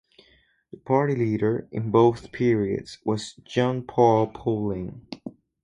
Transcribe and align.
The 0.71 0.77
party 0.77 1.13
leader 1.15 1.67
in 1.71 1.91
both 1.91 2.31
periods 2.31 2.97
was 3.05 3.35
Jean-Paul 3.43 4.29
Poulin. 4.33 5.05